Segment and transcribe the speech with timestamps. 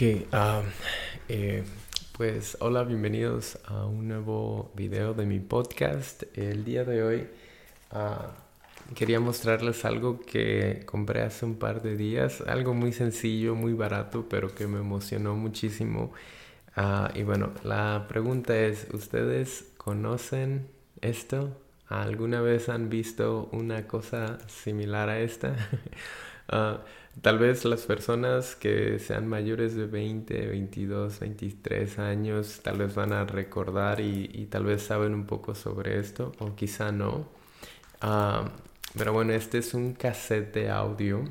[0.00, 0.62] Ok, ah,
[1.28, 1.62] eh,
[2.16, 6.22] pues hola, bienvenidos a un nuevo video de mi podcast.
[6.38, 7.28] El día de hoy
[7.90, 8.32] ah,
[8.94, 14.26] quería mostrarles algo que compré hace un par de días, algo muy sencillo, muy barato,
[14.26, 16.12] pero que me emocionó muchísimo.
[16.74, 20.70] Ah, y bueno, la pregunta es, ¿ustedes conocen
[21.02, 21.60] esto?
[21.88, 25.54] ¿Alguna vez han visto una cosa similar a esta?
[27.22, 33.12] Tal vez las personas que sean mayores de 20, 22, 23 años tal vez van
[33.12, 37.28] a recordar y, tal vez saben un poco sobre esto o quizá no.
[38.00, 38.50] Ah,
[38.96, 41.24] pero bueno, este es un cassette de audio.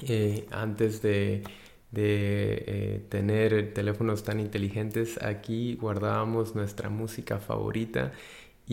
[0.00, 1.44] Eh, antes de,
[1.90, 8.12] de eh, tener teléfonos tan inteligentes, aquí guardábamos nuestra música favorita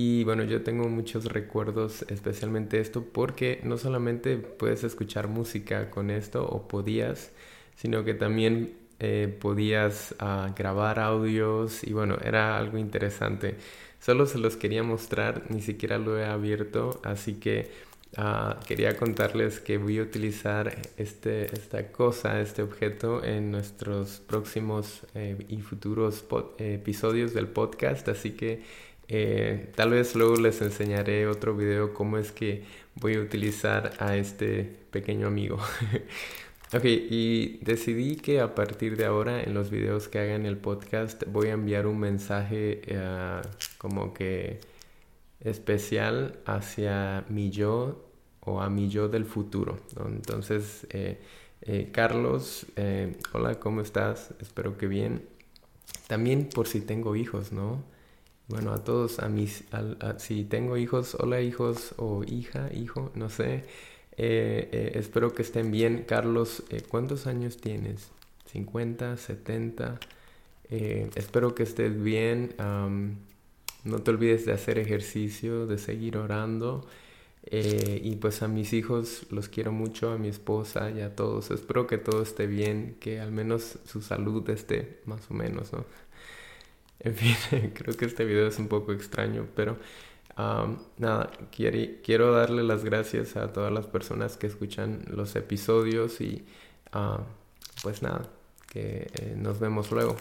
[0.02, 6.10] y bueno, yo tengo muchos recuerdos, especialmente esto, porque no solamente puedes escuchar música con
[6.10, 7.32] esto, o podías,
[7.76, 13.58] sino que también eh, podías ah, grabar audios y bueno, era algo interesante.
[14.00, 17.70] Solo se los quería mostrar, ni siquiera lo he abierto, así que
[18.16, 25.02] ah, quería contarles que voy a utilizar este, esta cosa, este objeto en nuestros próximos
[25.14, 26.24] eh, y futuros
[26.58, 28.64] episodios del podcast, así que
[29.12, 34.16] eh, tal vez luego les enseñaré otro video cómo es que voy a utilizar a
[34.16, 35.58] este pequeño amigo.
[36.74, 40.58] ok, y decidí que a partir de ahora en los videos que haga en el
[40.58, 43.42] podcast voy a enviar un mensaje eh,
[43.80, 44.60] como que
[45.40, 48.06] especial hacia mi yo
[48.42, 49.80] o a mi yo del futuro.
[50.06, 51.20] Entonces, eh,
[51.92, 52.68] Carlos,
[53.34, 54.36] hola, ¿cómo estás?
[54.40, 55.24] Espero que bien.
[56.08, 57.84] También por si tengo hijos, ¿no?
[58.50, 59.64] Bueno, a todos, a mis,
[60.18, 63.66] si tengo hijos, hola hijos o hija, hijo, no sé.
[64.18, 66.04] Eh, eh, espero que estén bien.
[66.08, 68.10] Carlos, eh, ¿cuántos años tienes?
[68.52, 70.00] ¿50, 70?
[71.16, 72.56] espero que estés bien.
[73.84, 76.88] no te olvides de hacer ejercicio, de seguir orando.
[77.52, 81.52] y pues a mis hijos los quiero mucho, a mi esposa y a todos.
[81.52, 85.86] Espero que todo esté bien, que al menos su salud esté más o menos, ¿no?
[87.00, 89.78] En fin, creo que este video es un poco extraño, pero
[90.98, 96.46] nada, quiero, darle las gracias a todas las personas que escuchan los episodios y
[97.84, 98.30] pues nada,
[98.72, 100.16] que eh, nos vemos luego.